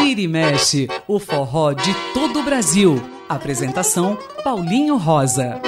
[0.00, 3.02] Vira e mexe, o forró de todo o Brasil.
[3.28, 5.60] Apresentação Paulinho Rosa.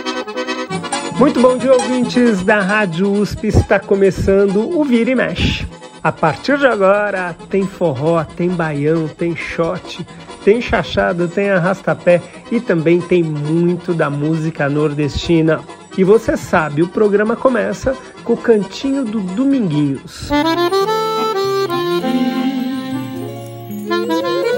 [1.18, 3.48] Muito bom dia, ouvintes da Rádio USP.
[3.48, 5.66] Está começando o Vira e Mexe.
[6.02, 10.06] A partir de agora tem forró, tem baião, tem shot,
[10.44, 15.60] tem chachado, tem arrastapé e também tem muito da música nordestina.
[16.00, 17.94] E você sabe, o programa começa
[18.24, 20.30] com o cantinho do Dominguinhos.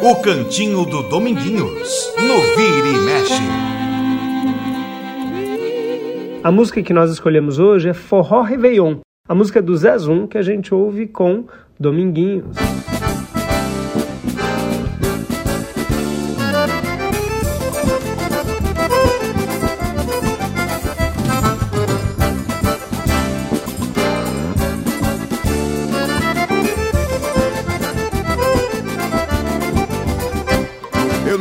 [0.00, 3.42] O cantinho do Dominguinhos, no Vira e Mexe.
[6.44, 8.98] A música que nós escolhemos hoje é Forró Réveillon,
[9.28, 12.56] a música do Zé Zum que a gente ouve com Dominguinhos.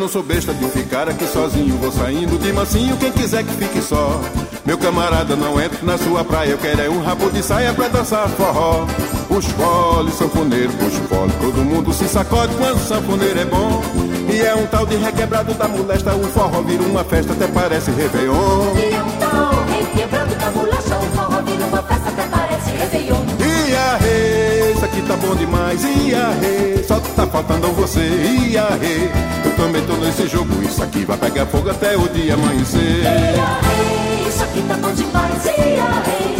[0.01, 3.79] Não sou besta de ficar aqui sozinho, vou saindo de mansinho, quem quiser que fique
[3.83, 4.19] só.
[4.65, 7.87] Meu camarada, não entre na sua praia, eu quero é um rabo de saia pra
[7.87, 8.87] dançar forró.
[9.27, 13.79] Puxa fole, sanfoneiro, puxa fole, todo mundo se sacode quando o sanfoneiro é bom.
[14.27, 17.91] E é um tal de requebrado da molesta, o forró vira uma festa, até parece
[17.91, 18.73] Réveillon.
[18.75, 23.23] E é um tal requebrado da molesta, o forró vira uma festa, até parece Réveillon.
[23.39, 27.99] E a rei, isso aqui tá bom demais, e a rei, só tá faltando você,
[27.99, 29.40] e a rei.
[29.61, 33.03] Também tô nesse jogo, isso aqui vai pegar fogo até o dia amanhecer.
[33.03, 36.35] E a rei, isso aqui tá bom demais, e a rei,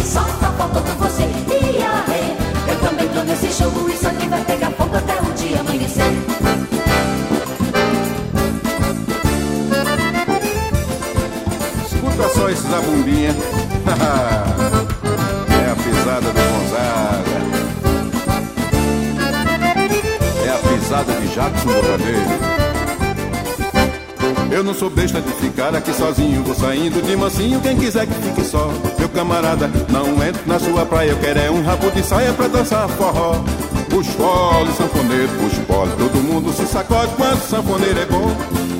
[25.02, 28.70] Besta de ficar aqui sozinho, vou saindo de mansinho, quem quiser que fique só.
[28.96, 32.46] Meu camarada, não entro na sua praia, eu quero é um rabo de saia pra
[32.46, 33.42] dançar forró.
[33.90, 38.30] Puxa fole, sanfoneiro, puxa fole, todo mundo se sacode quando sanfoneiro é bom.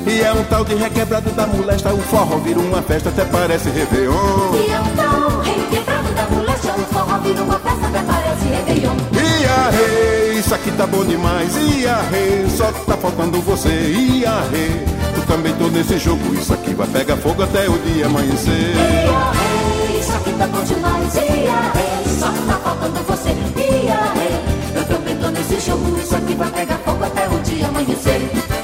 [0.07, 3.69] E é um tal de requebrado da molesta, o forró vira uma festa, até parece
[3.69, 4.55] Réveillon.
[4.55, 8.95] E é um tal requebrado da molesta, o forró vira uma festa, até parece Réveillon.
[9.11, 13.67] E a rei, isso aqui tá bom demais, e a rei, só tá faltando você,
[13.67, 15.02] e a rei.
[15.33, 18.51] Também tô nesse jogo, isso aqui vai pegar fogo até o dia amanhecer.
[18.51, 23.29] E a rei, isso aqui tá bom demais, e a rei, só tá faltando você,
[23.29, 24.75] e a rei.
[24.75, 28.62] Eu também tô nesse jogo, isso aqui vai pegar fogo até o dia amanhecer.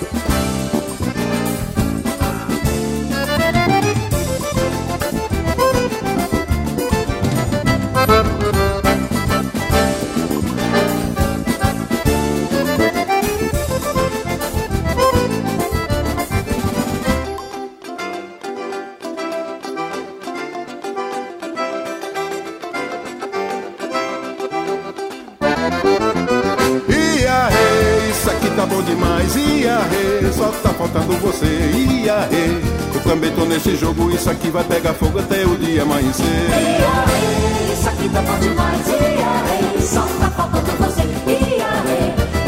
[34.19, 36.25] Isso aqui vai pegar fogo até o dia amanhecer.
[36.25, 41.03] E a rei, isso aqui tá bom demais, e a rei, só tá faltando você,
[41.25, 41.59] e.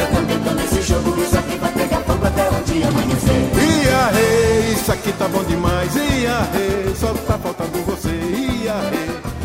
[0.01, 3.31] Eu também tô nesse jogo, isso aqui vai pegar fogo até o dia amanhecer.
[4.13, 8.67] E isso aqui tá bom demais, e só tá faltando você, e.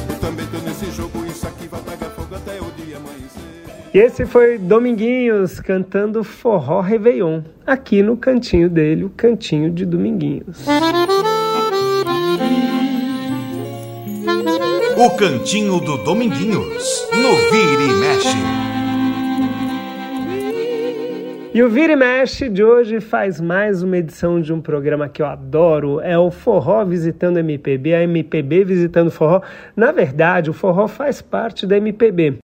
[0.09, 3.93] Eu também tô nesse jogo, isso aqui vai pegar fogo até o dia amanhecer.
[3.95, 10.67] E esse foi Dominguinhos cantando Forró Réveillon, aqui no cantinho dele, o cantinho de Dominguinhos.
[14.99, 18.37] O cantinho do Dominguinhos, no Vira e Mexe.
[21.53, 25.21] E o Vira e Mexe de hoje faz mais uma edição de um programa que
[25.21, 29.43] eu adoro, é o Forró Visitando MPB, a MPB Visitando Forró.
[29.77, 32.39] Na verdade, o forró faz parte da MPB.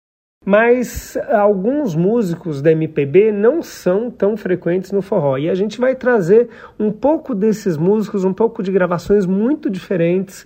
[0.45, 5.39] Mas alguns músicos da MPB não são tão frequentes no forró.
[5.39, 10.45] E a gente vai trazer um pouco desses músicos, um pouco de gravações muito diferentes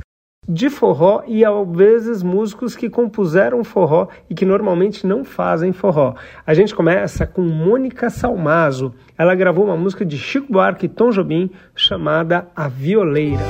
[0.49, 6.15] de forró e às vezes músicos que compuseram forró e que normalmente não fazem forró.
[6.47, 8.95] A gente começa com Mônica Salmazo.
[9.19, 13.43] Ela gravou uma música de Chico Buarque e Tom Jobim chamada A Violeira.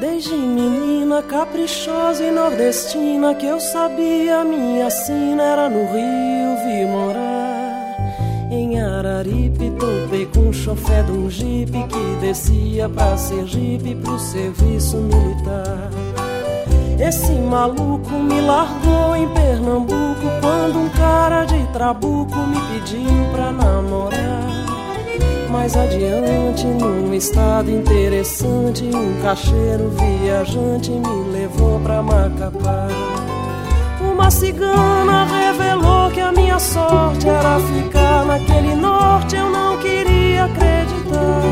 [0.00, 7.51] Desde menina caprichosa e nordestina que eu sabia minha sina era no Rio vi morar
[8.52, 14.18] em Arari Capibaribe, topei com um chofé de um jipe que descia pra Sergipe pro
[14.18, 15.90] serviço militar.
[16.98, 24.42] Esse maluco me largou em Pernambuco quando um cara de trabuco me pediu pra namorar.
[25.50, 32.88] Mais adiante, num estado interessante, um cacheiro viajante me levou pra Macapá.
[34.32, 41.42] Cigana revelou que a minha sorte era ficar naquele norte, eu não queria acreditar.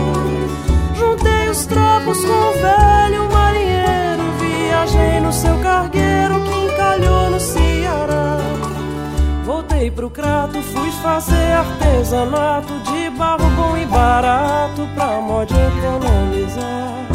[0.97, 8.39] Juntei os trapos com o velho marinheiro, viajei no seu cargueiro que encalhou no Ceará.
[9.45, 17.10] Voltei pro crato, fui fazer artesanato de barro bom e barato pra modo economizar.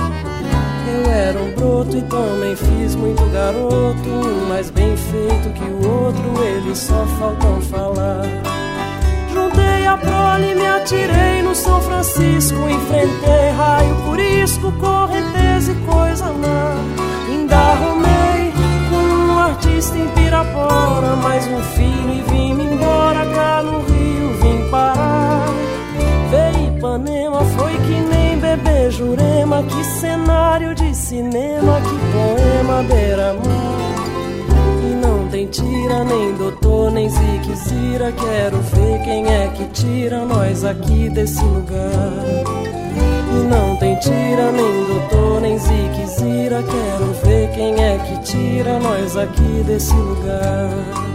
[0.88, 5.90] Eu era um broto e também fiz muito garoto, um mais bem feito que o
[5.90, 8.22] outro, eles só faltam falar.
[9.34, 16.76] Juntei a prole, me atirei no São Francisco, enfrentei raio, purisco, correnteza e coisa má.
[17.30, 18.54] Ainda arrumei
[18.90, 24.70] com um artista em Pirapora, mais um filho e vim-me embora cá no Rio, vim
[24.70, 25.46] parar.
[26.30, 28.15] Veio Ipanema, foi que nem
[28.56, 33.86] bebê Jurema, que cenário de cinema, que poema beira-mar.
[34.84, 38.12] E não tem tira, nem doutor, nem zique zira.
[38.12, 42.14] Quero ver quem é que tira nós aqui desse lugar.
[43.32, 46.64] E não tem tira, nem doutor, nem zique zira.
[46.64, 51.15] Quero ver quem é que tira nós aqui desse lugar.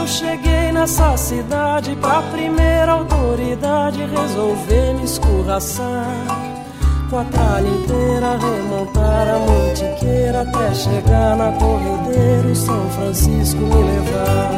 [0.00, 6.06] Eu cheguei nessa cidade pra primeira autoridade resolver me escorraçar?
[7.10, 14.50] Com a tralha inteira remontar a mantiqueira até chegar na corredeira São Francisco me levar.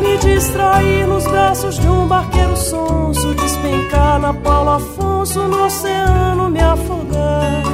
[0.00, 6.60] Me distrair nos braços de um barqueiro sonso, despencar na Paulo Afonso no oceano me
[6.60, 7.67] afogar.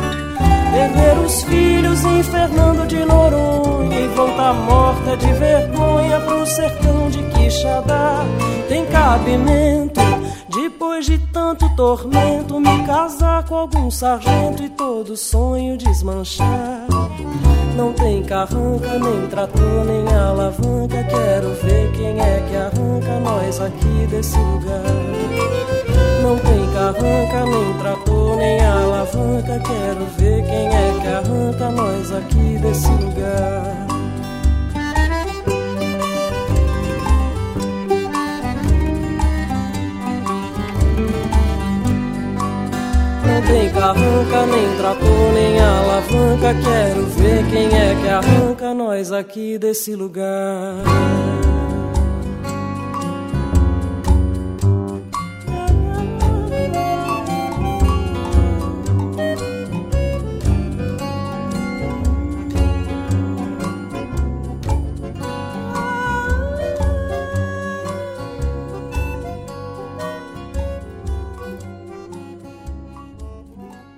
[0.74, 7.22] Perder os filhos em Fernando de Noronha E voltar morta de vergonha pro sertão de
[7.30, 8.24] Quixadá.
[8.68, 10.00] Tem cabimento,
[10.48, 16.88] depois de tanto tormento Me casar com algum sargento e todo sonho desmanchar.
[17.76, 24.06] Não tem carranca, nem trator, nem alavanca Quero ver quem é que arranca nós aqui
[24.08, 25.83] desse lugar
[26.92, 29.60] carranca, nem trator, nem alavanca.
[29.60, 33.86] Quero ver quem é que arranca nós aqui desse lugar.
[43.46, 46.54] Tem carranca, nem trator, nem alavanca.
[46.62, 50.74] Quero ver quem é que arranca nós aqui desse lugar.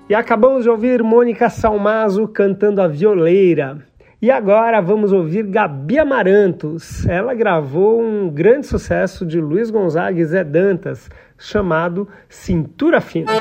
[0.09, 3.79] E acabamos de ouvir Mônica Salmazo cantando a violeira.
[4.23, 7.05] E agora vamos ouvir Gabi Amarantos.
[7.07, 13.33] Ela gravou um grande sucesso de Luiz Gonzaga e Zé Dantas, chamado Cintura Fina.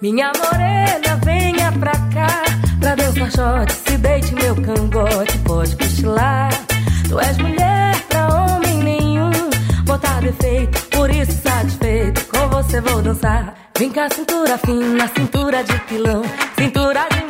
[0.00, 2.48] Minha morena, venha pra cá
[2.80, 4.87] Pra dançar shot, se deite meu cangote
[12.78, 13.54] Você vou dançar.
[13.76, 16.22] Vem cá, cintura fina, cintura de pilão
[16.56, 17.27] Cintura de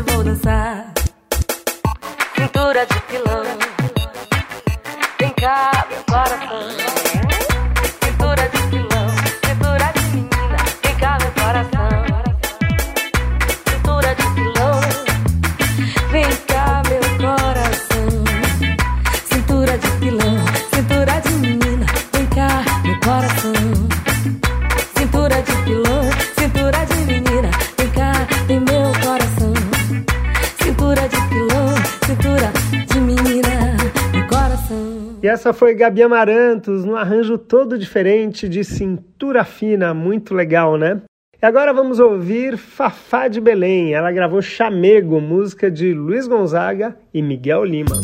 [0.00, 0.94] Você vou dançar.
[2.34, 3.44] Cintura de pilão.
[5.18, 6.99] Vem cá, meu coração.
[35.40, 41.00] Essa foi Gabi Amarantos, num arranjo todo diferente de cintura fina, muito legal, né?
[41.42, 43.94] E agora vamos ouvir Fafá de Belém.
[43.94, 47.96] Ela gravou Chamego, música de Luiz Gonzaga e Miguel Lima.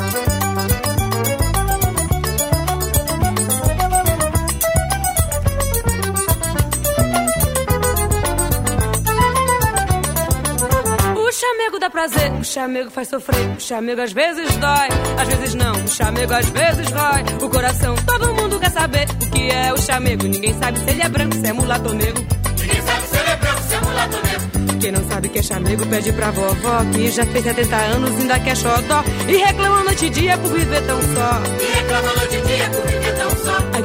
[12.08, 16.32] Prazer, o chamego faz sofrer, o chamego às vezes dói, às vezes não, o chamego
[16.32, 17.24] às vezes rói.
[17.42, 20.26] O coração, todo mundo quer saber o que é o chamego.
[20.26, 22.26] Ninguém sabe se ele é branco, se é mulato ou negro.
[22.60, 24.80] Ninguém sabe se ele é branco, se é mulato ou negro.
[24.80, 28.38] Quem não sabe que é chamego pede pra vovó Que já fez 70 anos ainda
[28.38, 32.40] quer xodó E reclama noite e dia por viver tão só E reclama noite e
[32.42, 32.95] dia por viver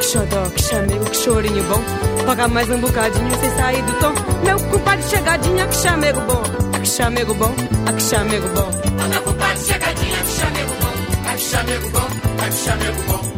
[0.02, 1.82] que xodó, que chamego, que chorinho bom
[2.26, 6.42] Toca mais um bocadinho sem sair do tom Meu culpado chegadinha, que chamego bom
[6.74, 7.56] Ai que chamego bom,
[7.86, 10.94] ai que chamego bom Toda compadre chegadinha, que chamego bom.
[11.26, 12.08] Ai, que chamego bom,
[12.42, 13.31] ai, que chamego bom.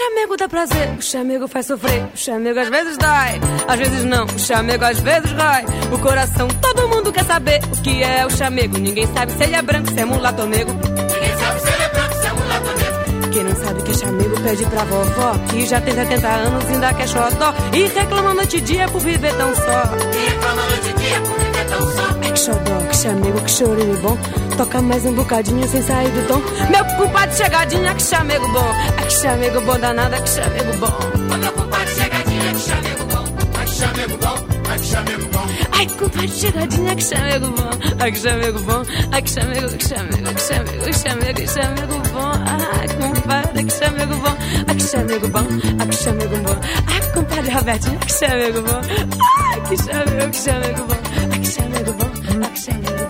[0.00, 4.24] Chamego dá prazer, o chamego faz sofrer O chamego às vezes dói, às vezes não
[4.24, 5.64] O chamego às vezes rói.
[5.92, 8.78] O coração, todo mundo quer saber o que é o chamego.
[8.78, 10.72] Ninguém sabe se ele é branco, se é mulato ou negro.
[10.74, 13.30] Ninguém sabe se ele é branco, se é mulato ou negro.
[13.32, 16.94] Quem não sabe que é chamego pede pra vovó Que já tem 70 anos ainda
[16.94, 17.54] quer xodó.
[17.74, 19.82] E reclama noite e dia por viver tão só.
[20.14, 22.08] E reclama noite e dia por viver tão só.
[22.22, 24.18] Ai que xodó, que chamego, que chorinho bom
[24.60, 29.06] Toca mais um bocadinho sem sair do tom Meu culpado chegadinha, que chamego bom Ai
[29.06, 33.24] que chamego bom danada, que chamego bom Toda compadre chegadinha, que chamego bom.
[33.56, 34.36] Ai, que chamego bom,
[34.68, 35.46] ai, que chamego bom.
[35.72, 37.70] Ai, compadre, chegadinha, que chamego bom.
[38.00, 38.82] Ai, que chamego bom.
[39.12, 42.32] Ai, que chamego, que chamego, que chamego, que chamego, que chamego bom.
[42.44, 44.36] Ai, compadre, que chamego bom.
[44.68, 45.46] Ai, que chamego bom.
[45.80, 46.60] Ai, que chamego bom.
[46.86, 48.80] Ai, compadre Robertinho, que chamego bom.
[49.52, 51.00] Ai, que chamego, que chamego bom.
[51.32, 52.10] Ai, que chamego bom.
[52.42, 53.04] Ai, que chamego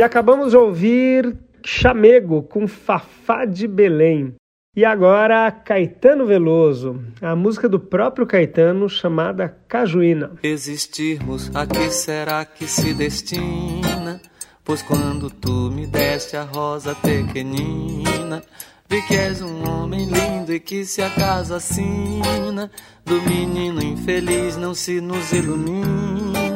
[0.00, 4.34] E acabamos de ouvir Chamego com Fafá de Belém.
[4.74, 10.32] E agora Caetano Veloso, a música do próprio Caetano chamada Cajuína.
[10.42, 14.22] Existirmos, a que será que se destina?
[14.64, 18.42] Pois quando tu me deste a rosa pequenina,
[18.88, 22.70] vi que és um homem lindo e que se a casa assina,
[23.04, 26.49] do menino infeliz não se nos ilumina,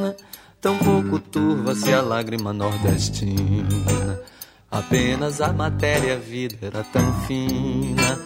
[0.65, 4.19] tão pouco turva-se a lágrima nordestina.
[4.71, 8.19] Apenas a matéria a vida era tão fina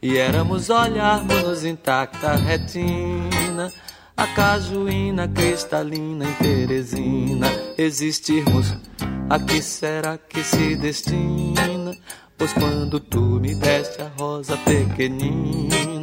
[0.00, 3.70] E éramos olharmos intacta retina
[4.16, 8.74] A cajuína cristalina em Teresina Existirmos,
[9.28, 11.94] a que será que se destina?
[12.38, 15.99] Pois quando tu me deste a rosa pequenina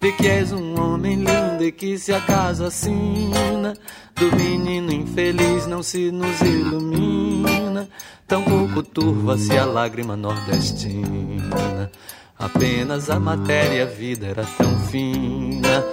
[0.00, 3.74] Vi que és um homem lindo e que se a casa assina
[4.14, 7.88] Do menino infeliz não se nos ilumina
[8.26, 11.90] Tão pouco turva-se a lágrima nordestina
[12.38, 15.84] Apenas a matéria a vida era tão fina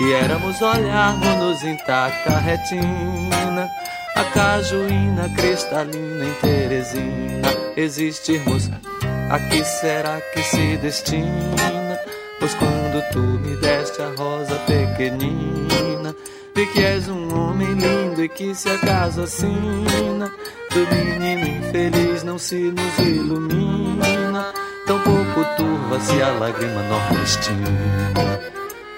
[0.00, 3.68] E éramos olharmos-nos intacta retina
[4.14, 7.40] A cajuína cristalina em Teresina
[7.76, 8.68] Existirmos,
[9.30, 11.79] a que será que se destina?
[12.40, 16.16] Pois quando tu me deste a rosa pequenina
[16.54, 20.32] Vi que és um homem lindo e que se acaso assina
[20.70, 24.54] Do menino infeliz não se nos ilumina
[24.86, 28.40] Tão pouco turva-se a lágrima nordestina.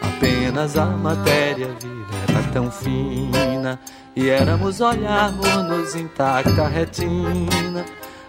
[0.01, 3.79] Apenas a matéria viva era tão fina
[4.17, 7.85] E éramos olharmos-nos intacta retina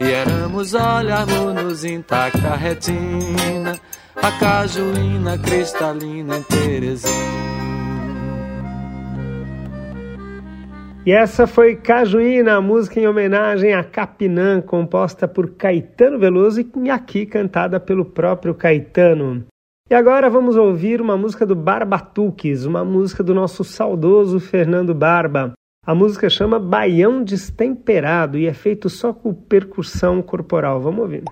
[0.00, 3.78] E éramos olharmos-nos intacta retina,
[4.16, 7.40] a cajuína cristalina em Terezinha.
[11.04, 16.90] E essa foi Cajuína, a música em homenagem a Capinã, composta por Caetano Veloso e
[16.90, 19.44] aqui cantada pelo próprio Caetano.
[19.90, 25.52] E agora vamos ouvir uma música do Barbatuques, uma música do nosso saudoso Fernando Barba.
[25.82, 30.78] A música chama Baião Destemperado e é feito só com percussão corporal.
[30.78, 31.24] Vamos ouvir.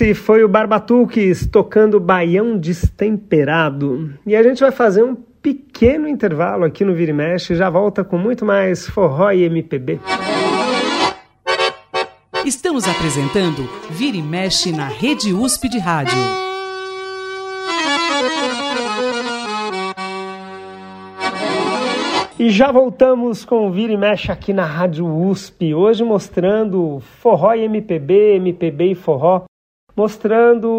[0.00, 4.14] Esse foi o Barbatuques tocando Baião Destemperado.
[4.26, 7.68] E a gente vai fazer um pequeno intervalo aqui no Vira e Mexe e já
[7.68, 10.00] volta com muito mais forró e MPB.
[12.46, 16.16] Estamos apresentando Vira e Mexe na Rede USP de Rádio.
[22.38, 27.52] E já voltamos com o Vira e Mexe aqui na Rádio USP, hoje mostrando forró
[27.52, 29.44] e MPB, MPB e forró,
[29.96, 30.70] mostrando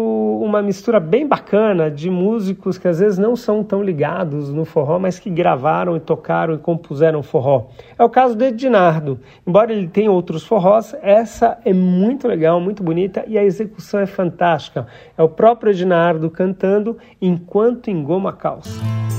[0.42, 4.98] uma mistura bem bacana de músicos que às vezes não são tão ligados no forró,
[4.98, 7.68] mas que gravaram e tocaram e compuseram forró.
[7.98, 9.20] É o caso do Edinardo.
[9.46, 14.06] Embora ele tenha outros forrós, essa é muito legal, muito bonita e a execução é
[14.06, 14.86] fantástica.
[15.16, 19.11] É o próprio Edinardo cantando enquanto engoma a calça.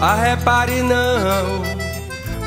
[0.00, 1.64] Ah, repare não,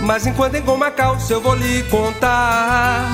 [0.01, 3.09] mas enquanto em Goma Calça eu vou lhe contar.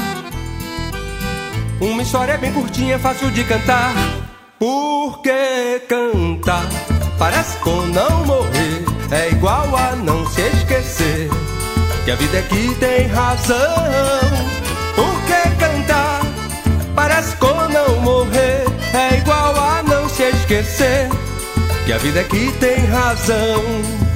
[1.82, 3.94] Uma história bem curtinha, fácil de cantar.
[4.60, 6.66] Porque cantar?
[7.18, 8.86] Parece com não morrer.
[9.10, 11.30] É igual a não se esquecer
[12.04, 13.58] Que a vida aqui tem razão.
[14.96, 16.22] Porque cantar?
[16.96, 18.66] Parece com não morrer.
[18.94, 21.10] É igual a não se esquecer
[21.86, 24.07] que a vida aqui tem razão.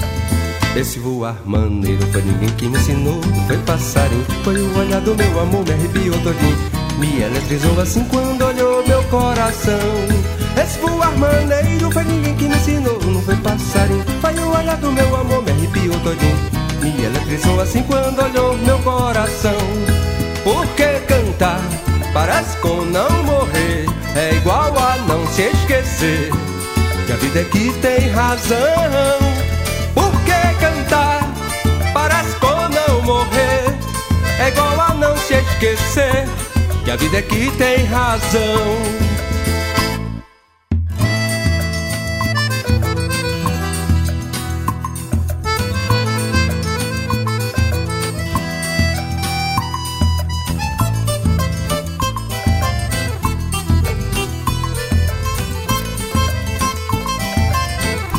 [0.74, 5.40] Esse voar maneiro foi ninguém que me ensinou, foi passarinho, foi o olhar do meu
[5.42, 6.58] amor, me arrepiou todinho,
[6.98, 9.78] me eletrizou assim quando olhou meu coração.
[10.56, 14.92] Esse voar maneiro foi ninguém que me ensinou, não foi passarinho, foi o olhar do
[14.94, 16.38] meu amor, me arrepiou todinho,
[16.82, 19.58] me eletrizou assim quando olhou meu coração.
[20.44, 21.62] Por que cantar?
[22.14, 26.32] Parece com não morrer, é igual a não se esquecer
[27.06, 29.31] que a vida é que tem razão.
[33.12, 33.64] Morrer,
[34.40, 36.26] é igual a não se esquecer
[36.86, 39.02] que a vida é que tem razão.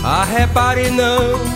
[0.05, 1.52] Ah, repare não,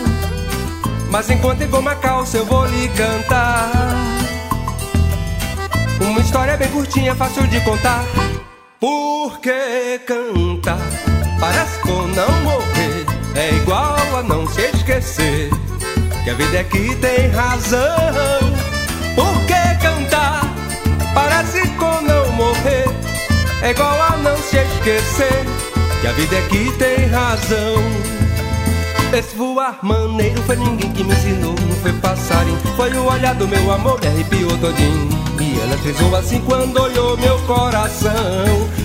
[1.17, 3.71] mas enquanto em uma calça eu vou lhe cantar.
[5.99, 8.05] Uma história bem curtinha, fácil de contar.
[8.79, 10.79] Por que cantar?
[11.41, 15.49] Parece com não morrer, é igual a não se esquecer
[16.23, 17.81] que a vida é que tem razão.
[19.15, 20.43] Por que cantar?
[21.15, 22.85] Parece com não morrer,
[23.63, 25.47] é igual a não se esquecer
[25.99, 28.16] que a vida é que tem razão.
[29.13, 32.59] Esse voar maneiro foi ninguém que me ensinou, não foi passarinho.
[32.77, 35.09] Foi o olhar do meu amor, me arrepiou todinho.
[35.41, 38.13] E ela frisou assim quando olhou meu coração.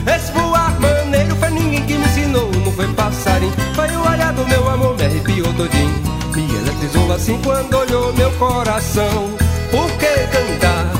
[0.07, 3.53] Esse voar maneiro foi ninguém que me ensinou, não foi passarinho.
[3.73, 6.01] Foi o olhar do meu amor, me arrepiou todinho.
[6.35, 9.31] E ela frisou assim quando olhou meu coração.
[9.69, 10.91] Por que cantar?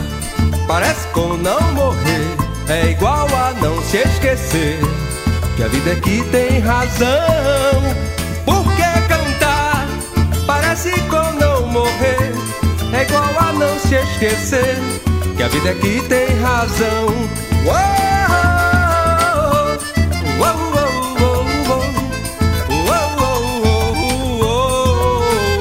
[0.68, 2.38] Parece com não morrer.
[2.68, 4.80] É igual a não se esquecer
[5.56, 7.10] que a vida aqui tem razão.
[8.46, 8.81] Por que?
[10.72, 12.32] Com não morrer.
[12.94, 14.78] É igual a não se esquecer
[15.36, 17.08] que a vida aqui tem razão.
[17.66, 17.76] Uou,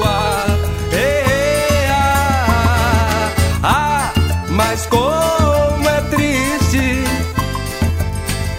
[0.05, 0.45] ah,
[0.93, 4.13] eh, ah, ah,
[4.49, 7.03] mas como é triste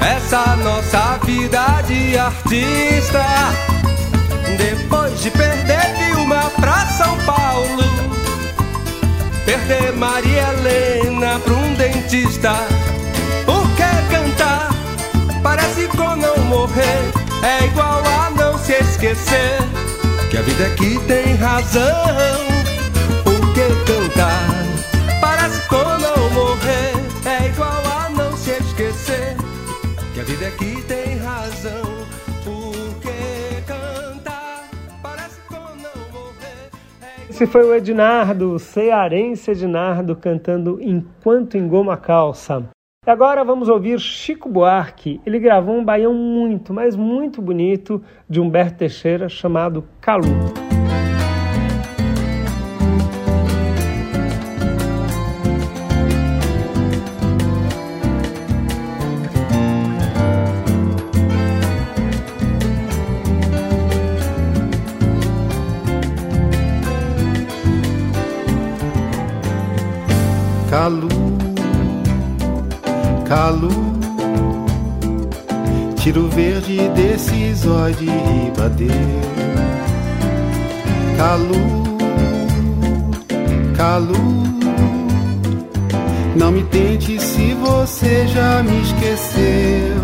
[0.00, 3.24] essa nossa vida de artista.
[4.58, 7.84] Depois de perder Vilma pra São Paulo,
[9.44, 12.52] perder Maria Helena pra um dentista.
[13.44, 14.70] Por que cantar?
[15.42, 19.58] Parece com não morrer, é igual a não se esquecer
[20.30, 21.82] que a vida aqui tem razão.
[23.24, 24.48] Por que cantar?
[25.20, 26.11] Parece com não
[37.42, 42.68] Esse foi o Ednardo, o cearense Ednardo, cantando Enquanto Engoma a Calça.
[43.04, 45.20] E agora vamos ouvir Chico Buarque.
[45.26, 50.61] Ele gravou um baião muito, mas muito bonito de Humberto Teixeira chamado Calu.
[73.42, 73.70] Calu,
[75.96, 78.94] tiro verde desse zóio de ribadeiro.
[81.16, 81.98] Calu,
[83.76, 84.44] Calu,
[86.36, 89.96] não me tente se você já me esqueceu.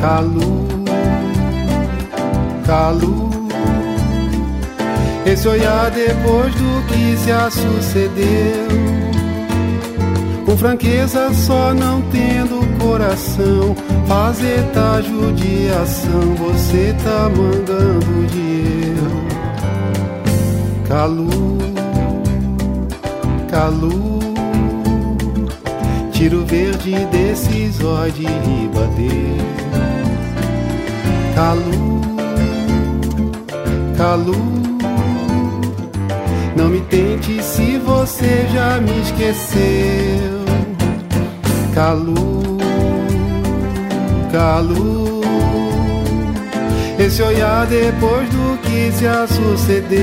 [0.00, 0.66] Calu,
[2.66, 3.30] Calu,
[5.24, 9.05] esse olhar depois do que se sucedeu.
[10.58, 13.76] Franqueza, só não tendo coração.
[14.06, 19.26] Fazer tá judiação, você tá mandando de eu.
[20.88, 21.58] Calu,
[23.50, 24.18] Calu,
[26.12, 29.46] tiro verde desse zóio de ribadeiro.
[31.34, 32.00] Calu,
[33.96, 34.66] Calu.
[36.56, 40.45] Não me tente se você já me esqueceu.
[41.76, 42.40] Calu,
[44.32, 45.20] Calu.
[46.98, 50.00] Esse olhar depois do que se sucedeu.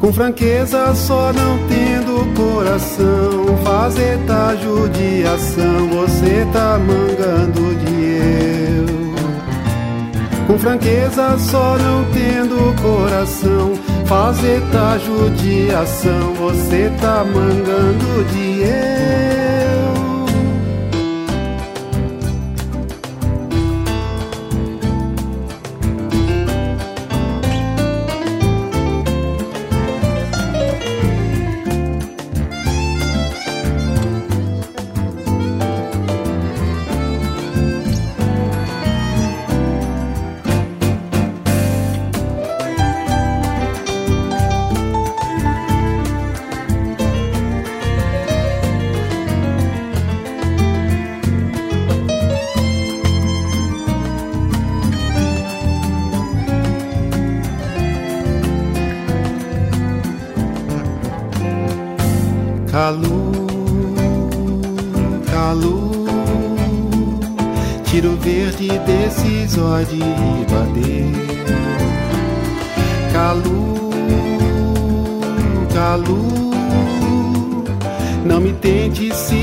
[0.00, 3.58] Com franqueza, só não tendo coração.
[3.64, 8.04] Fazer tá judiação, você tá mangando de
[8.76, 8.86] eu.
[10.46, 13.72] Com franqueza, só não tendo coração.
[14.06, 18.97] Fazer tá judiação, você tá mangando de eu.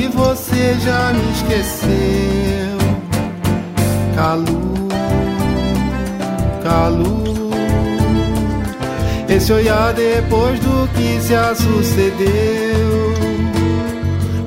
[0.07, 2.77] Você já me esqueceu.
[4.15, 4.87] Calu,
[6.63, 7.25] calu.
[9.27, 13.13] Esse olhar depois do que se sucedeu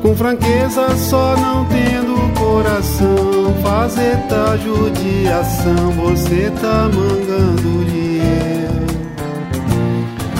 [0.01, 8.87] Com franqueza só não tendo coração Fazer tá judiação Você tá mangando de eu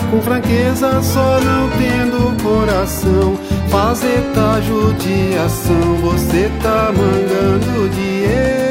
[0.09, 3.37] Com franqueza só não tendo coração
[3.69, 8.68] Fazer tá judiação Você tá mangando de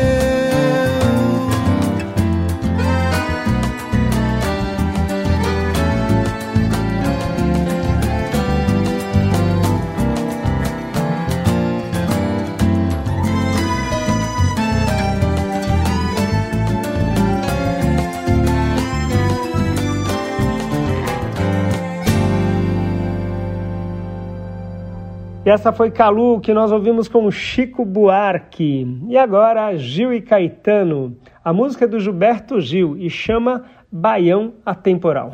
[25.48, 28.87] E essa foi Calu, que nós ouvimos com Chico Buarque.
[29.08, 31.16] E agora, Gil e Caetano.
[31.42, 35.32] A música é do Gilberto Gil e chama Baião Atemporal.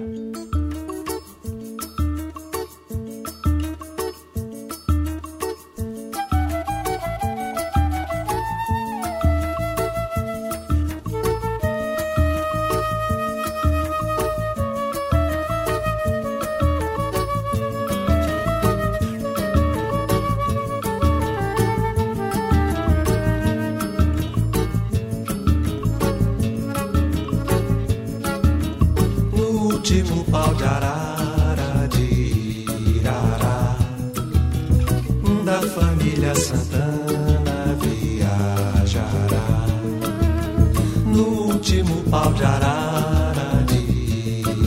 [42.14, 43.82] Pau de arara de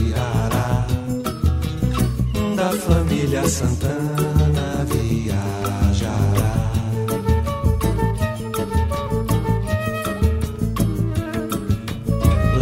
[0.06, 0.86] Irará
[2.54, 6.52] da família Santana viajará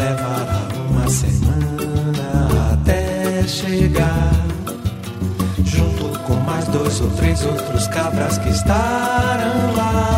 [0.01, 2.29] levará uma semana
[2.73, 4.31] até chegar.
[5.65, 10.16] Junto com mais dois ou três outros cabras que estarão lá.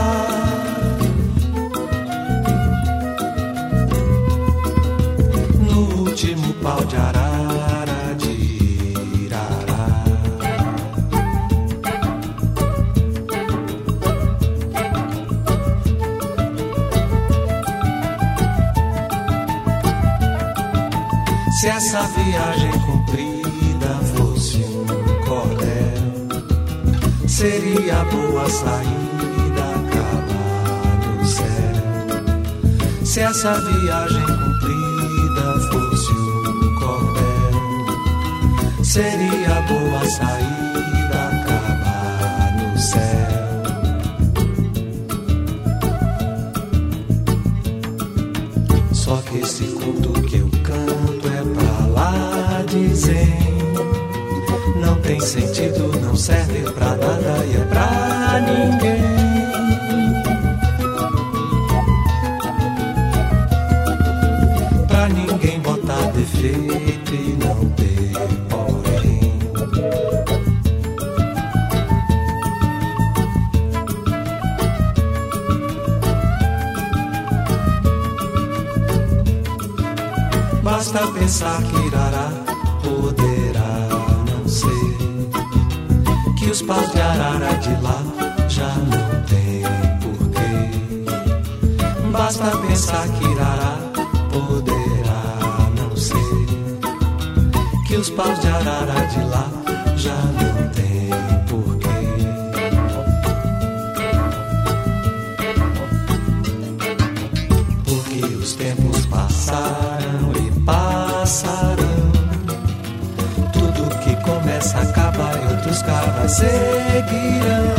[6.68, 8.32] Pau de arara de
[9.24, 9.86] Irará.
[21.58, 24.86] Se essa viagem comprida fosse um
[25.26, 26.06] cordel,
[27.26, 33.06] seria boa saída acabar no céu.
[33.06, 34.57] Se essa viagem comprida
[38.88, 42.98] seria boa saída acabar no céu.
[48.92, 53.28] Só que esse conto que eu canto é pra lá dizer
[54.80, 56.57] Não tem sentido, não serve
[80.92, 82.30] basta pensar que Irará
[82.82, 83.88] poderá
[84.26, 84.96] não ser.
[86.38, 88.02] Que os paus de Arara de lá
[88.48, 89.62] já não tem
[90.00, 91.02] porquê.
[92.10, 93.76] Basta pensar que Irará
[94.32, 96.46] poderá não ser.
[97.86, 99.46] Que os paus de Arara de lá
[99.94, 100.27] já não
[116.26, 117.77] outros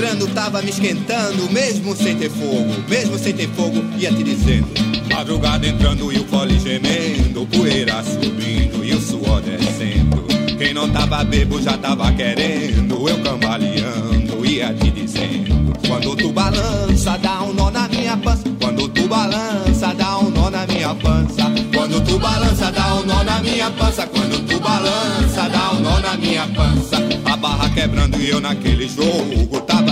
[0.00, 4.66] entrando, tava me esquentando, mesmo sem ter fogo, mesmo sem ter fogo, ia te dizendo.
[5.12, 10.24] Madrugada entrando e o fole gemendo, poeira subindo e o suor descendo.
[10.56, 15.78] Quem não tava bebo já tava querendo, eu cambaleando, ia te dizendo.
[15.86, 18.44] Quando tu balança, dá um nó na minha pança.
[18.58, 21.52] Quando tu balança, dá um nó na minha pança.
[21.74, 24.06] Quando tu balança, dá um nó na minha pança.
[24.06, 26.96] Quando tu balança, dá um nó na minha pança.
[27.24, 29.89] A barra quebrando e eu naquele jogo tava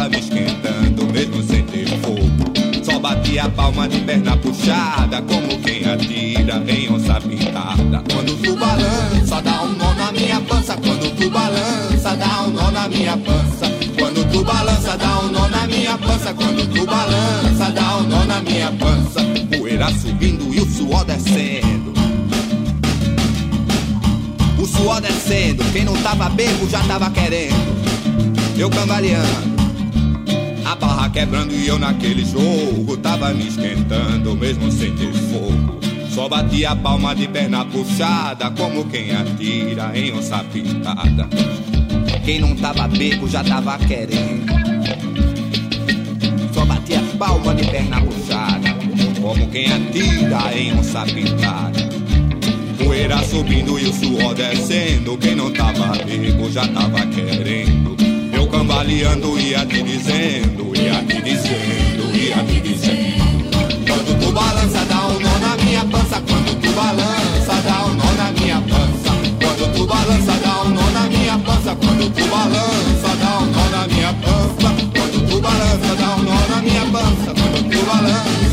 [3.09, 8.03] batia a palma de perna puxada, como quem atira em onça pintada.
[8.13, 10.77] Quando tu balança, dá um nó na minha pança.
[10.77, 13.67] Quando tu balança, dá um nó na minha pança.
[13.99, 16.35] Quando tu balança, dá um nó na minha pança.
[16.35, 19.21] Quando tu balança, dá um nó na minha pança.
[19.57, 21.95] Poeira subindo e o suor descendo.
[24.59, 27.79] O suor descendo, quem não tava bebo já tava querendo.
[28.59, 29.58] Eu cambaleando.
[30.69, 35.81] A barra quebrando e eu naquele jogo tava me esquentando, mesmo sem ter fogo.
[36.11, 41.27] Só batia a palma de perna puxada, como quem atira em onça pintada.
[42.23, 44.45] Quem não tava bebo já tava querendo.
[46.53, 48.69] Só batia a palma de perna puxada,
[49.23, 51.89] como quem atira em onça pintada.
[52.77, 55.17] Poeira subindo e o suor descendo.
[55.17, 57.97] Quem não tava bebo já tava querendo.
[58.69, 63.57] Cambaleando ia te dizendo, ia te dizendo, ia te dizendo.
[63.87, 66.21] Quando tu balança, dá um nó na minha pança.
[66.29, 69.11] Quando tu balança, dá um nó na minha pança.
[69.41, 71.75] Quando tu balança, dá um nó na minha pança.
[71.77, 74.69] Quando tu balança, dá um nó na minha pança.
[74.93, 77.33] Quando tu balança, dá um nó na minha pança.
[77.41, 78.48] Quando tu balança,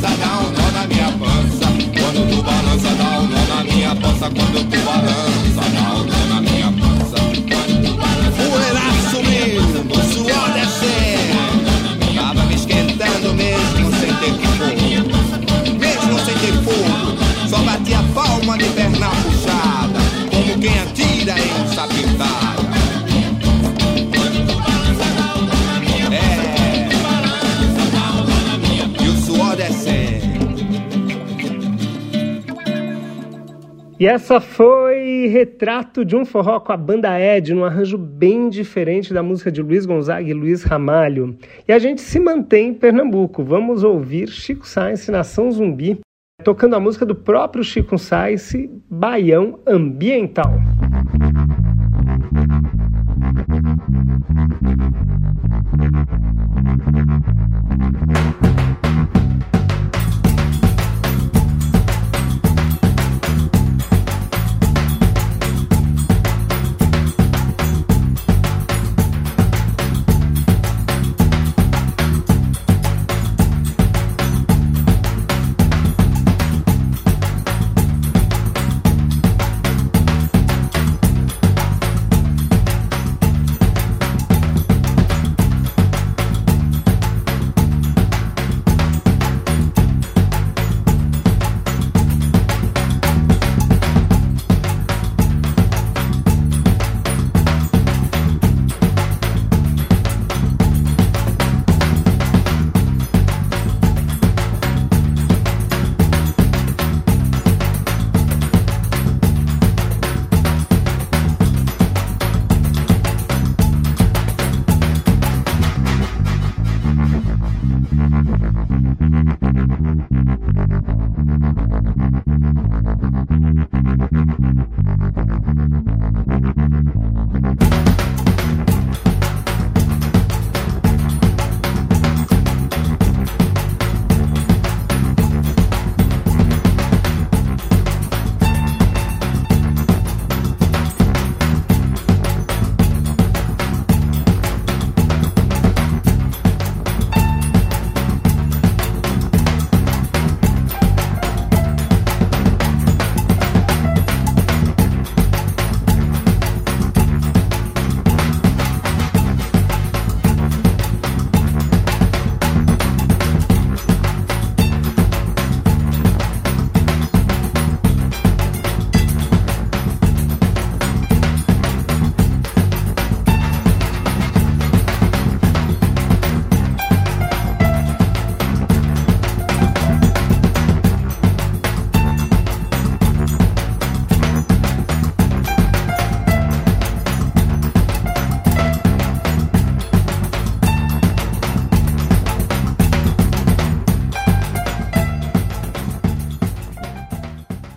[34.05, 39.11] E essa foi Retrato de um Forró com a banda Ed, num arranjo bem diferente
[39.11, 41.35] da música de Luiz Gonzaga e Luiz Ramalho.
[41.67, 43.43] E a gente se mantém em Pernambuco.
[43.43, 45.99] Vamos ouvir Chico Sainz, Nação Zumbi,
[46.43, 48.53] tocando a música do próprio Chico Sainz,
[48.87, 50.53] Baião Ambiental.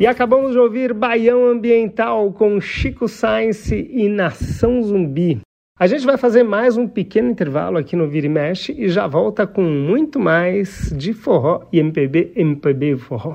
[0.09, 5.41] Acabamos de ouvir Baião Ambiental com Chico Science e Nação Zumbi.
[5.79, 9.07] A gente vai fazer mais um pequeno intervalo aqui no Vira e Mexe e já
[9.07, 13.33] volta com muito mais de forró e MPB, MPB forró.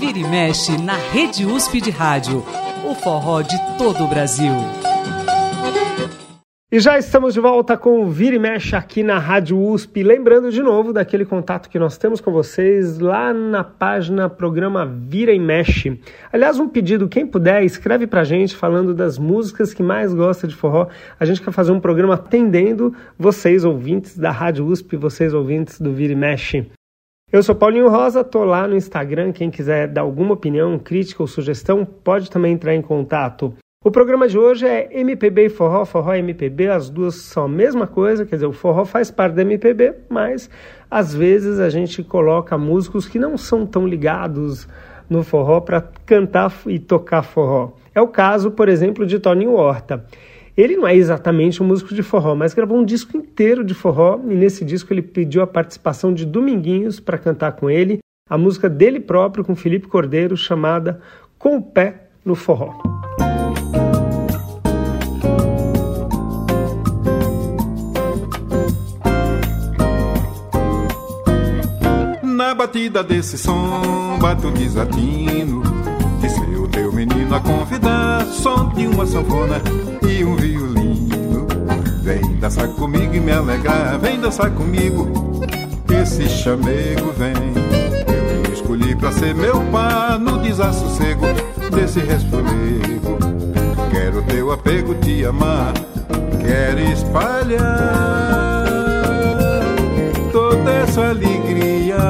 [0.00, 2.42] Vira e Mexe na Rede USP de Rádio.
[2.84, 4.81] O forró de todo o Brasil.
[6.74, 10.02] E já estamos de volta com o Vira e Mexe aqui na Rádio USP.
[10.02, 15.34] Lembrando de novo daquele contato que nós temos com vocês lá na página programa Vira
[15.34, 16.00] e Mexe.
[16.32, 20.54] Aliás, um pedido, quem puder, escreve pra gente falando das músicas que mais gosta de
[20.54, 20.88] forró.
[21.20, 25.92] A gente quer fazer um programa atendendo vocês, ouvintes da Rádio USP, vocês, ouvintes do
[25.92, 26.70] Vira e Mexe.
[27.30, 29.32] Eu sou Paulinho Rosa, tô lá no Instagram.
[29.32, 33.54] Quem quiser dar alguma opinião, crítica ou sugestão, pode também entrar em contato.
[33.84, 37.48] O programa de hoje é MPB e forró, forró e MPB, as duas são a
[37.48, 40.48] mesma coisa, quer dizer, o forró faz parte da MPB, mas
[40.88, 44.68] às vezes a gente coloca músicos que não são tão ligados
[45.10, 47.72] no forró para cantar e tocar forró.
[47.92, 50.04] É o caso, por exemplo, de Toninho Horta.
[50.56, 54.20] Ele não é exatamente um músico de forró, mas gravou um disco inteiro de forró
[54.28, 57.98] e nesse disco ele pediu a participação de Dominguinhos para cantar com ele
[58.30, 61.00] a música dele próprio com Felipe Cordeiro chamada
[61.36, 62.80] Com o Pé no Forró.
[72.52, 75.62] Na batida desse som, bato desatino.
[76.20, 79.58] De ser o teu menino a convidar, som de uma sanfona
[80.06, 81.46] e um violino.
[82.02, 85.10] Vem dançar comigo e me alegrar, vem dançar comigo.
[86.02, 87.32] Esse chamego vem.
[87.32, 91.28] Eu me escolhi pra ser meu par no desassossego
[91.74, 93.16] desse resfolego.
[93.90, 95.72] Quero teu apego, te amar,
[96.42, 98.42] quero espalhar
[100.32, 101.51] toda essa alegria,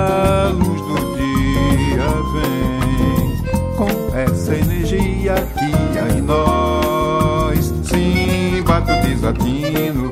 [0.02, 7.72] a luz do dia vem com essa energia que em nós.
[7.84, 10.10] Sim, bato desatino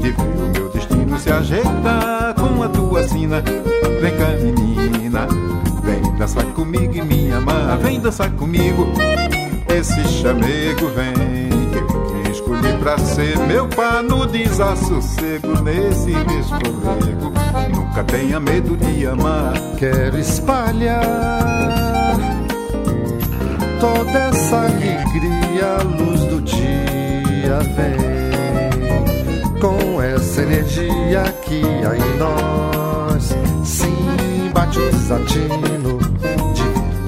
[0.00, 3.42] de ver o meu destino se ajeitar com a tua sina.
[4.00, 5.26] Vem cá, menina,
[5.82, 7.78] vem dançar comigo e me amar.
[7.78, 8.86] Vem dançar comigo,
[9.68, 11.43] esse chamego vem
[12.84, 17.32] pra ser meu par no desassossego nesse desfolego.
[17.74, 19.54] Nunca tenha medo de amar.
[19.78, 21.00] Quero espalhar
[23.80, 28.04] toda essa alegria, a luz do dia vem
[29.58, 33.34] com essa energia que há em nós.
[33.64, 34.98] Sim, bate o de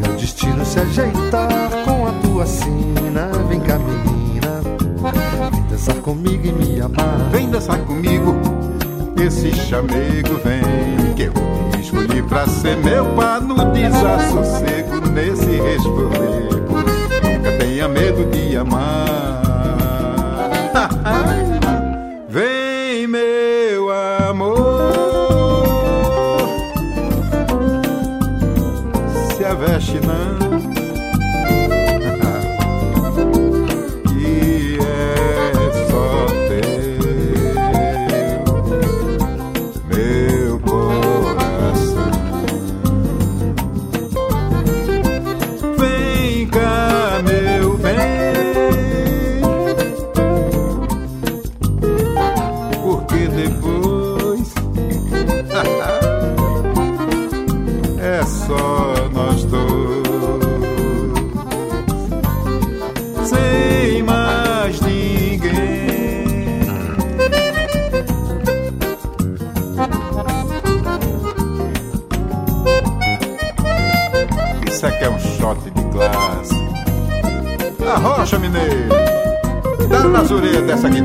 [0.00, 3.30] meu destino se ajeitar com a tua sina.
[3.50, 4.25] Vem vem
[5.76, 7.28] dançar comigo e me amar.
[7.30, 8.34] Vem dançar comigo,
[9.22, 11.32] esse chamego vem que eu
[11.78, 16.76] escolhi pra ser meu par no desassossego nesse resfolego.
[17.22, 19.45] Nunca tenha medo de amar.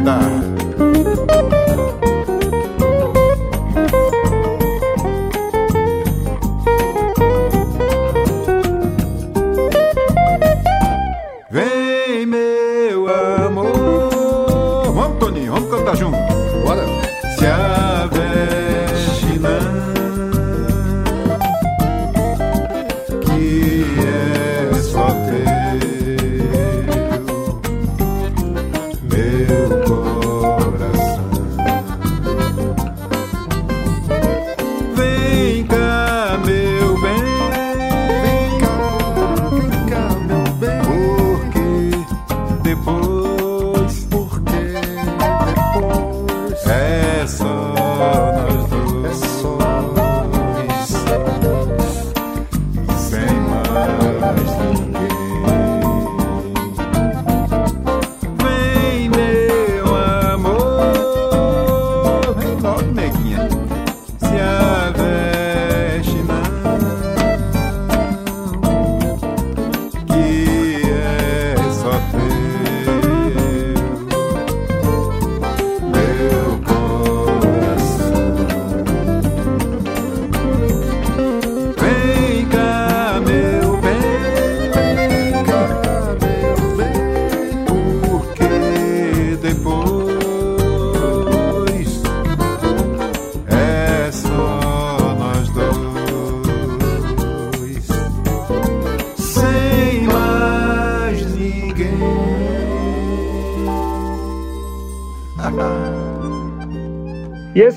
[0.02, 0.31] Orelhas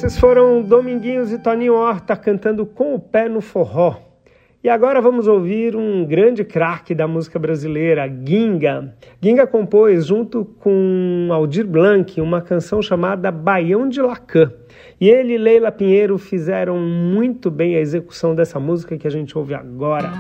[0.05, 3.97] esses foram Dominguinhos e Toninho Horta cantando com o pé no forró.
[4.63, 8.95] E agora vamos ouvir um grande craque da música brasileira, Ginga.
[9.23, 14.53] Ginga compôs, junto com Aldir Blanc, uma canção chamada Baião de Lacan.
[15.01, 19.37] E ele e Leila Pinheiro fizeram muito bem a execução dessa música que a gente
[19.39, 20.11] ouve agora.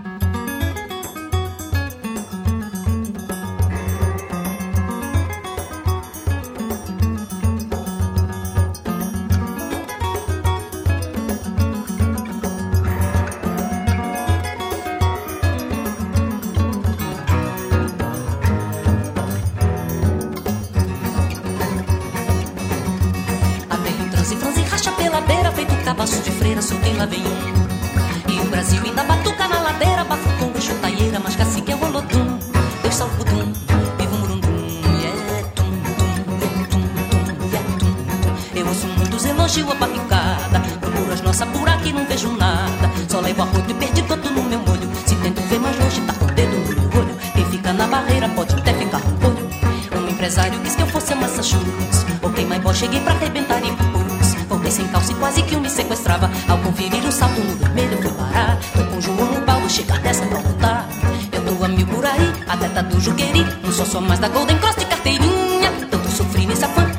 [63.74, 65.72] Só sou mais da Golden Cross de carteirinha.
[65.90, 66.93] Tanto sofri nessa fantasia.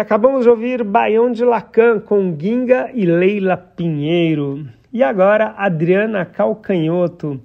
[0.00, 4.66] Acabamos de ouvir Baião de Lacan com Ginga e Leila Pinheiro.
[4.90, 7.38] E agora Adriana Calcanhoto.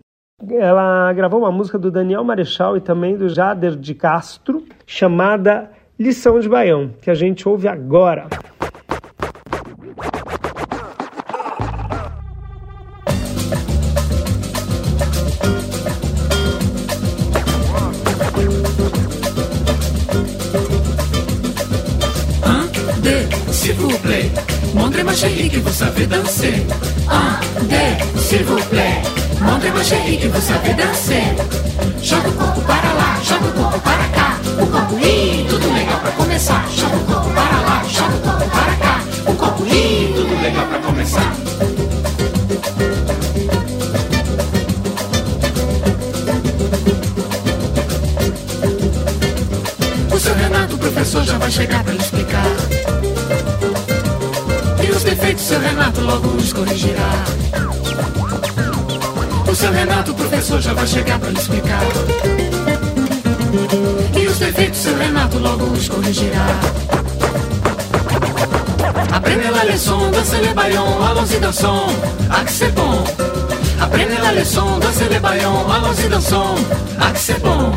[0.49, 6.39] Ela gravou uma música do Daniel Marechal e também do Jader de Castro, chamada Lição
[6.39, 8.27] de Baião, que a gente ouve agora.
[25.15, 26.65] Chérie, vous savez danser.
[27.09, 29.01] Un, deux, s'il vous plaît.
[29.41, 31.23] Montrez-moi chérie que vous savez danser.
[32.03, 34.37] Joga o corpo para lá, joga o corpo para cá.
[34.61, 36.65] O corpo lindo, tudo legal pra começar.
[36.75, 39.01] Joga o corpo para lá, joga o corpo para cá.
[39.25, 41.33] O corpo lindo, tudo legal pra começar.
[50.13, 53.04] O seu Renato, professor, já vai chegar pra lhe explicar
[55.05, 57.09] defeitos, seu Renato logo os corrigirá.
[59.47, 61.81] O seu Renato, professor, já vai chegar pra lhe explicar.
[64.19, 66.47] E os defeitos, seu Renato logo os corrigirá.
[69.13, 71.93] Aprende la leçon, danse le baillon, allons-y dansons,
[72.29, 73.03] ah c'est bon.
[73.79, 76.55] Aprende la leçon, danse le baillon, allons-y dansons,
[76.99, 77.71] ah c'est bon.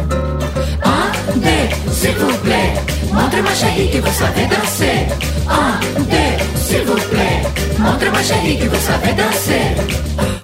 [0.84, 2.72] Un, deux, s'il vous plaît,
[3.12, 5.37] montrez-moi chérie que vous savez danser.
[5.48, 7.42] Un, deux, s'il vous plaît.
[7.78, 10.37] Montre-moi chérie que vous savez danser.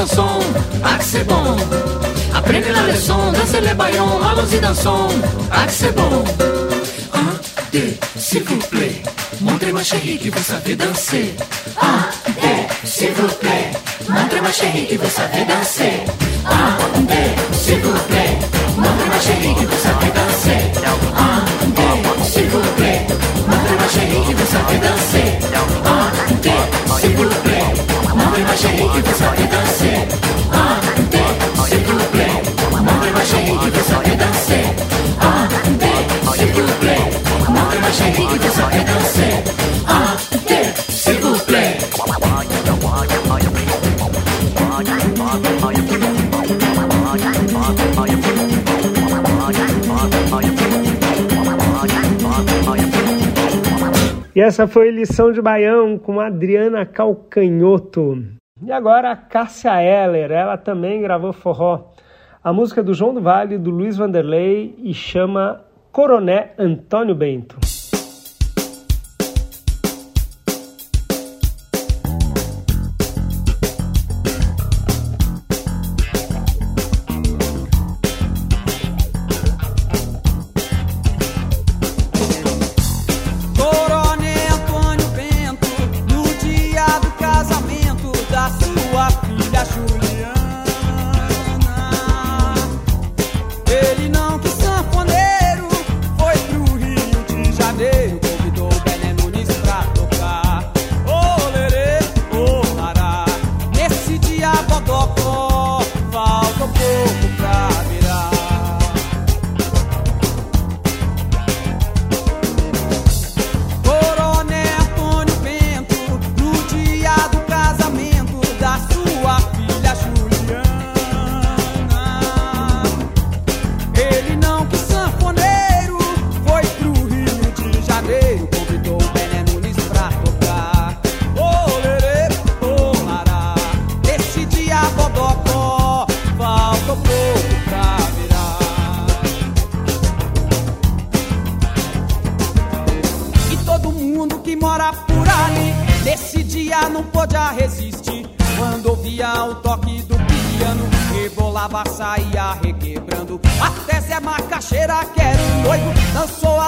[0.00, 0.40] Allons-y dansons,
[0.82, 1.56] ah c'est bon.
[2.34, 5.08] Aprende la leçon, danse le baillon, allons-y dansons,
[5.52, 6.24] ah c'est bon.
[7.14, 7.32] Un,
[7.72, 9.02] deux, s'il vous plaît,
[9.40, 11.34] montrez-moi chérie que vous savez danser.
[11.80, 13.70] Un, deux, s'il vous plaît,
[14.08, 15.92] montrez-moi chérie que vous savez danser.
[16.46, 18.38] Un, deux, s'il vous plaît,
[18.76, 20.60] montrez-moi chérie que vous savez danser.
[21.16, 21.44] Un,
[21.76, 23.06] deux, s'il vous plaît,
[23.48, 25.28] montrez-moi chérie que vous savez danser.
[25.84, 27.49] Un, deux, s'il vous plaît,
[28.30, 29.96] montrez-moi chérie que vous savez danser.
[30.52, 34.64] Un, deux, s'il vous plaît, montrez-moi chérie que vous savez danser.
[35.20, 35.48] Un,
[35.82, 37.04] deux, s'il vous plaît,
[37.48, 39.32] montrez-moi chérie que vous savez danser.
[39.88, 40.16] Un,
[40.48, 41.80] deux, s'il vous plaît.
[54.34, 58.22] E essa foi lição de Baião com Adriana Calcanhoto.
[58.62, 61.90] E agora a Cássia Eller, ela também gravou forró.
[62.42, 67.58] A música é do João do Vale, do Luiz Vanderlei e chama Coroné Antônio Bento.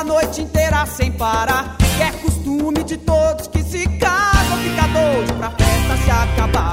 [0.02, 1.76] A noite inteira sem parar.
[2.00, 6.71] É costume de todos que se casam Fica doido pra festa se acabar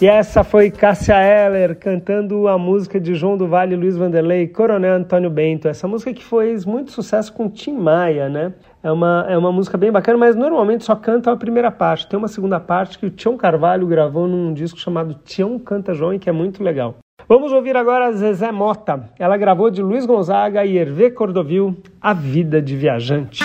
[0.00, 4.94] E essa foi Cássia Eller cantando a música de João do Vale, Luiz Vanderlei, Coronel
[4.94, 5.66] Antônio Bento.
[5.66, 8.54] Essa música que fez muito sucesso com Tim Maia, né?
[8.80, 12.06] É uma, é uma música bem bacana, mas normalmente só canta a primeira parte.
[12.06, 16.16] Tem uma segunda parte que o Tião Carvalho gravou num disco chamado Tião Canta João,
[16.16, 16.98] que é muito legal.
[17.28, 19.10] Vamos ouvir agora Zezé Mota.
[19.18, 23.42] Ela gravou de Luiz Gonzaga e Hervé Cordovil, A Vida de Viajante.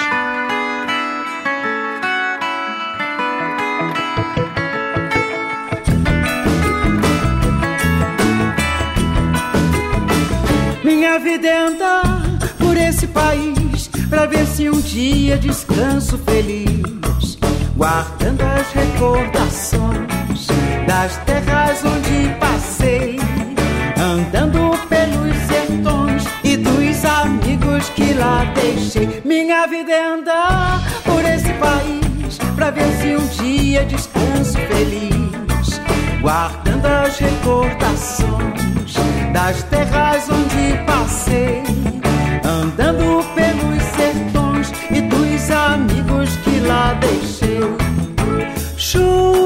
[11.14, 12.24] Minha vida andar
[12.58, 17.38] por esse país pra ver se um dia descanso feliz,
[17.78, 20.48] guardando as recordações
[20.88, 23.20] das terras onde passei,
[23.96, 29.22] andando pelos sertões e dos amigos que lá deixei.
[29.24, 35.80] Minha vida é andar por esse país pra ver se um dia descanso feliz,
[36.24, 38.64] guardando as recordações
[39.34, 41.64] das terras onde passei,
[42.46, 47.60] andando pelos sertões e dos amigos que lá deixei.
[48.78, 49.43] Chuva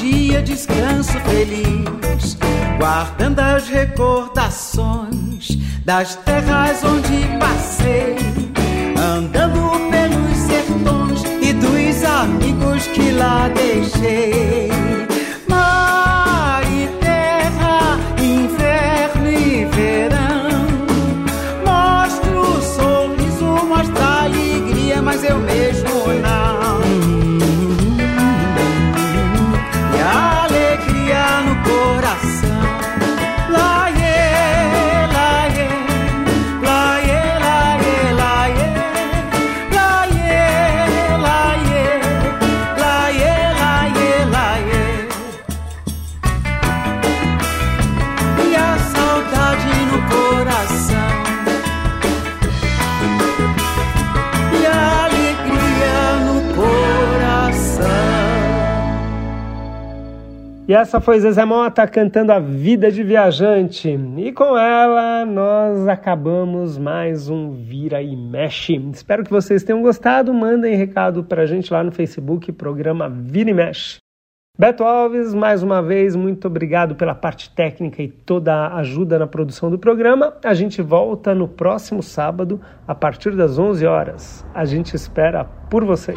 [0.00, 2.36] dia descanso feliz,
[2.78, 8.16] guardando as recordações das terras onde passei,
[8.98, 14.71] andando pelos sertões e dos amigos que lá deixei.
[60.72, 63.90] E essa foi Zezé Mota cantando A Vida de Viajante.
[64.16, 68.76] E com ela nós acabamos mais um Vira e Mexe.
[68.90, 70.32] Espero que vocês tenham gostado.
[70.32, 73.98] Mandem recado pra gente lá no Facebook, programa Vira e Mexe.
[74.58, 79.26] Beto Alves, mais uma vez, muito obrigado pela parte técnica e toda a ajuda na
[79.26, 80.38] produção do programa.
[80.42, 82.58] A gente volta no próximo sábado,
[82.88, 84.46] a partir das 11 horas.
[84.54, 86.16] A gente espera por vocês.